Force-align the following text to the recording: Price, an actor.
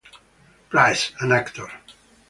Price, 0.71 1.11
an 1.19 1.31
actor. 1.31 1.69